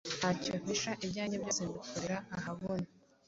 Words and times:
Nta 0.19 0.29
cyo 0.41 0.53
mpisha 0.61 0.91
ibyange 1.05 1.35
byose 1.41 1.59
mbikorera 1.67 2.17
ahabona. 2.37 2.87